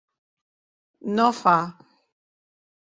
[1.19, 1.57] No— fa.